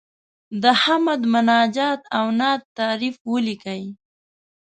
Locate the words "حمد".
0.81-1.21